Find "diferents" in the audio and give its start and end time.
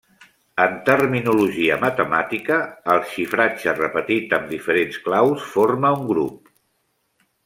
4.55-4.97